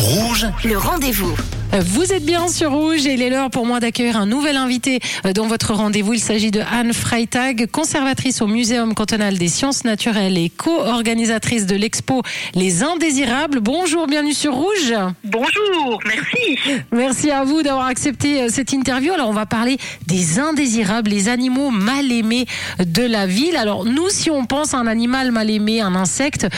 [0.00, 1.36] Rouge, Le rendez-vous.
[1.78, 4.98] Vous êtes bien sur Rouge et il est l'heure pour moi d'accueillir un nouvel invité
[5.24, 6.14] euh, dans votre rendez-vous.
[6.14, 11.76] Il s'agit de Anne Freitag, conservatrice au Muséum cantonal des sciences naturelles et co-organisatrice de
[11.76, 12.22] l'expo
[12.54, 13.60] Les Indésirables.
[13.60, 14.94] Bonjour, bienvenue sur Rouge.
[15.22, 16.82] Bonjour, merci.
[16.90, 19.12] Merci à vous d'avoir accepté euh, cette interview.
[19.12, 19.78] Alors, on va parler
[20.08, 22.46] des indésirables, les animaux mal aimés
[22.84, 23.56] de la ville.
[23.56, 26.48] Alors, nous, si on pense à un animal mal aimé, un insecte,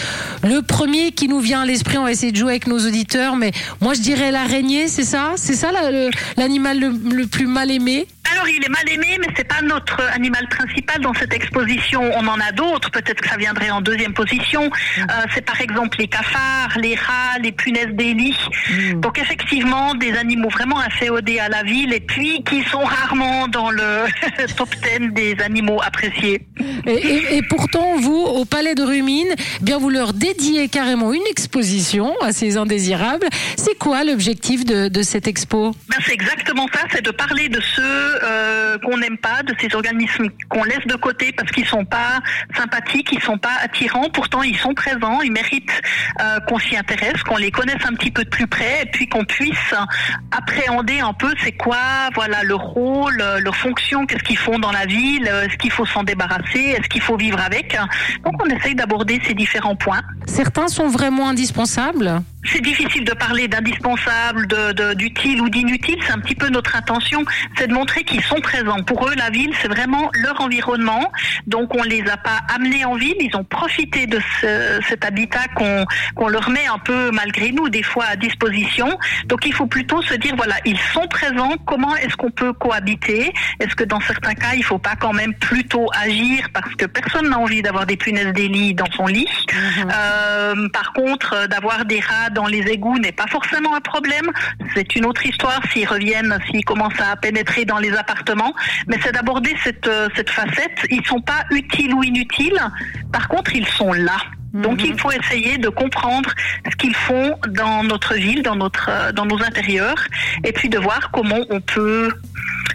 [0.43, 3.37] le premier qui nous vient à l'esprit, on va essayer de jouer avec nos auditeurs,
[3.37, 3.53] mais
[3.83, 5.33] moi, je dirais l'araignée, c'est ça?
[5.37, 8.07] C'est ça la- le- l'animal le, le plus mal aimé?
[8.33, 12.01] Alors, il est mal aimé, mais c'est pas notre animal principal dans cette exposition.
[12.17, 12.91] On en a d'autres.
[12.91, 14.71] Peut-être que ça viendrait en deuxième position.
[14.99, 15.03] Euh,
[15.35, 18.39] c'est par exemple les cafards, les rats, les punaises des lits.
[18.97, 23.71] Donc, effectivement, des animaux vraiment inféodés à la ville et puis qui sont rarement dans
[23.71, 24.05] le
[24.57, 26.47] top 10 des animaux appréciés.
[26.87, 29.29] et, et- et pourtant, vous, au Palais de Rumine,
[29.61, 33.27] eh bien vous leur dédiez carrément une exposition à ces indésirables.
[33.57, 37.61] C'est quoi l'objectif de, de cette expo Ben, c'est exactement ça, c'est de parler de
[37.61, 37.83] ceux
[38.23, 42.21] euh, qu'on n'aime pas, de ces organismes qu'on laisse de côté parce qu'ils sont pas
[42.55, 44.11] sympathiques, ils sont pas attirants.
[44.11, 45.83] Pourtant, ils sont présents, ils méritent
[46.21, 49.09] euh, qu'on s'y intéresse, qu'on les connaisse un petit peu de plus près, et puis
[49.09, 49.75] qu'on puisse
[50.31, 54.87] appréhender un peu c'est quoi, voilà, leur rôle, leur fonction, qu'est-ce qu'ils font dans la
[54.87, 57.77] ville, est-ce qu'il faut s'en débarrasser, est-ce qu'il faut vivre avec.
[58.25, 60.03] Donc, on essaye d'aborder ces différents points.
[60.27, 64.49] Certains sont vraiment indispensables C'est difficile de parler d'indispensable,
[64.97, 65.97] d'utile ou d'inutile.
[66.05, 67.25] C'est un petit peu notre intention,
[67.57, 68.83] c'est de montrer qu'ils sont présents.
[68.83, 71.13] Pour eux, la ville, c'est vraiment leur environnement.
[71.47, 73.15] Donc, on les a pas amenés en ville.
[73.21, 77.69] Ils ont profité de ce- cet habitat qu'on, qu'on leur met un peu malgré nous,
[77.69, 78.99] des fois à disposition.
[79.27, 81.55] Donc, il faut plutôt se dire, voilà, ils sont présents.
[81.65, 83.33] Comment est-ce qu'on peut cohabiter?
[83.61, 87.29] Est-ce que dans certains cas, il faut pas quand même plutôt agir parce que personne
[87.31, 89.29] n'a envie d'avoir des punaises des lits dans son lit?
[89.95, 94.31] Euh, par contre, euh, d'avoir des rats dans les égouts n'est pas forcément un problème.
[94.75, 98.55] C'est une autre histoire s'ils reviennent, s'ils commencent à pénétrer dans les appartements.
[98.89, 100.87] Mais c'est d'aborder cette, euh, cette facette.
[100.91, 102.61] Ils sont pas utiles ou inutiles.
[103.13, 104.17] Par contre, ils sont là.
[104.55, 106.31] Donc il faut essayer de comprendre
[106.71, 110.07] ce qu'ils font dans notre ville, dans notre euh, dans nos intérieurs,
[110.45, 112.13] et puis de voir comment on peut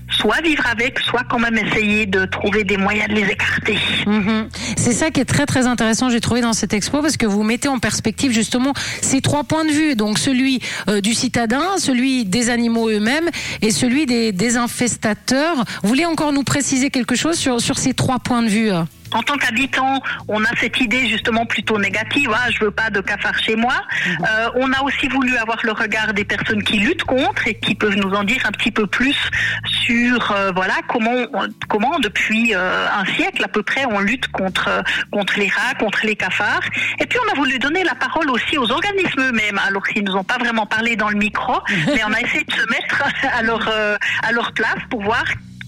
[0.10, 3.78] soit vivre avec, soit quand même essayer de trouver des moyens de les écarter.
[4.08, 4.50] Mhm.
[4.88, 7.44] C'est ça qui est très très intéressant, j'ai trouvé dans cette expo, parce que vous
[7.44, 8.72] mettez en perspective justement
[9.02, 13.30] ces trois points de vue, donc celui euh, du citadin, celui des animaux eux-mêmes
[13.62, 15.66] et celui des désinfestateurs.
[15.84, 18.84] Vous voulez encore nous préciser quelque chose sur, sur ces trois points de vue euh?
[19.14, 22.32] En tant qu'habitant, on a cette idée justement plutôt négative.
[22.34, 23.76] Ah, je veux pas de cafards chez moi.
[24.08, 27.76] Euh, on a aussi voulu avoir le regard des personnes qui luttent contre et qui
[27.76, 29.18] peuvent nous en dire un petit peu plus
[29.66, 31.26] sur euh, voilà comment
[31.68, 34.82] comment depuis euh, un siècle à peu près on lutte contre euh,
[35.12, 36.64] contre les rats, contre les cafards.
[37.00, 40.16] Et puis on a voulu donner la parole aussi aux organismes eux-mêmes, alors qu'ils nous
[40.16, 41.54] ont pas vraiment parlé dans le micro,
[41.88, 43.04] mais on a essayé de se mettre
[43.38, 45.24] à leur euh, à leur place pour voir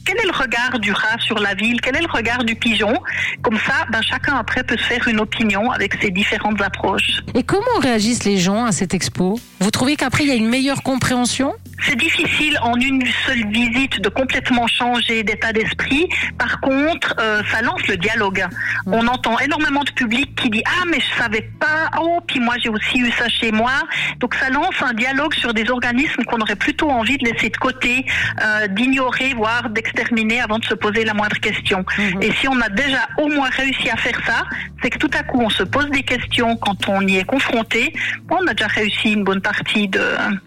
[0.10, 1.80] quel est le regard du rat sur la ville?
[1.82, 2.94] Quel est le regard du pigeon?
[3.44, 7.22] Comme ça, ben, chacun après peut se faire une opinion avec ses différentes approches.
[7.36, 9.40] Et comment réagissent les gens à cette expo?
[9.60, 11.54] Vous trouvez qu'après il y a une meilleure compréhension?
[11.82, 16.08] C'est difficile en une seule visite de complètement changer d'état d'esprit.
[16.38, 18.46] Par contre, euh, ça lance le dialogue.
[18.86, 22.56] On entend énormément de public qui dit ah mais je savais pas oh puis moi
[22.62, 23.72] j'ai aussi eu ça chez moi.
[24.20, 27.58] Donc ça lance un dialogue sur des organismes qu'on aurait plutôt envie de laisser de
[27.58, 28.06] côté,
[28.44, 31.86] euh, d'ignorer voire d'exterminer avant de se poser la moindre question.
[32.22, 34.44] Et si on a déjà au moins réussi à faire ça,
[34.82, 37.94] c'est que tout à coup on se pose des questions quand on y est confronté.
[38.30, 40.02] On a déjà réussi une bonne partie de,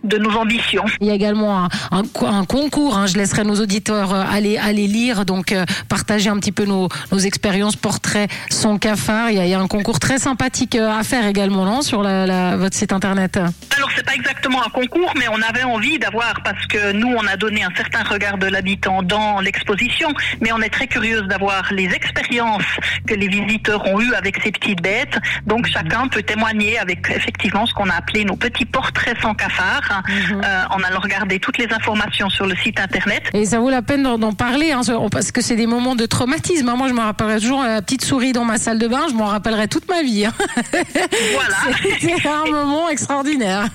[0.05, 0.85] de nos ambitions.
[1.01, 2.97] Il y a également un, un co- un concours.
[2.97, 3.07] hein.
[3.07, 6.89] Je laisserai nos auditeurs euh, aller, aller lire, donc euh, partager un petit peu nos,
[7.13, 9.31] nos expériences portraits sans cafard.
[9.31, 11.83] Il y, a, il y a un concours très sympathique euh, à faire également, non,
[11.83, 13.37] sur la, la- votre site internet?
[13.77, 17.27] Alors c'est pas exactement un concours, mais on avait envie d'avoir parce que nous on
[17.27, 20.09] a donné un certain regard de l'habitant dans l'exposition,
[20.41, 22.65] mais on est très curieuse d'avoir les expériences
[23.07, 25.17] que les visiteurs ont eues avec ces petites bêtes.
[25.47, 30.03] Donc chacun peut témoigner avec effectivement ce qu'on a appelé nos petits portraits sans cafard,
[30.33, 33.23] euh, en allant regarder toutes les informations sur le site internet.
[33.35, 36.07] Et ça vaut la peine d'en parler, hein, ce- parce que c'est des moments de
[36.07, 36.69] traumatisme.
[36.69, 36.75] hein.
[36.77, 39.03] Moi, je me rappellerai toujours la petite souris dans ma salle de bain.
[39.11, 40.25] Je m'en rappellerai toute ma vie.
[40.27, 40.33] hein.
[40.73, 41.57] Voilà.
[42.01, 43.67] C'était un moment extraordinaire.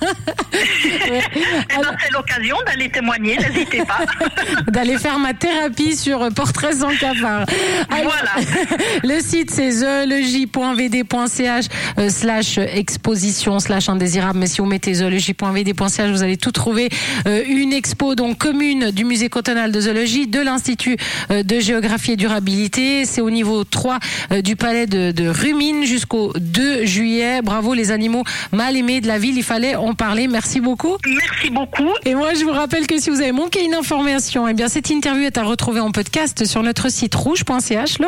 [0.52, 1.22] Ouais.
[1.70, 4.00] Eh ben, c'est l'occasion d'aller témoigner, n'hésitez pas.
[4.70, 7.44] D'aller faire ma thérapie sur Portrait sans cafard.
[7.90, 8.30] Alors, Voilà.
[9.04, 11.66] Le site c'est zoologie.vd.ch
[11.98, 14.38] euh, slash exposition slash indésirable.
[14.38, 16.88] Mais si vous mettez zoologie.vd.ch, vous allez tout trouver.
[17.28, 20.96] Euh, une expo donc commune du musée cantonal de zoologie, de l'Institut
[21.30, 23.04] euh, de géographie et durabilité.
[23.04, 23.98] C'est au niveau 3
[24.32, 27.42] euh, du palais de, de Rumine jusqu'au 2 juillet.
[27.42, 29.36] Bravo les animaux mal aimés de la ville.
[29.36, 30.28] Il fallait en parler.
[30.28, 30.96] Merci beaucoup.
[31.06, 31.90] Merci beaucoup.
[32.04, 34.90] Et moi, je vous rappelle que si vous avez manqué une information, eh bien, cette
[34.90, 37.98] interview est à retrouver en podcast sur notre site rouge.ch.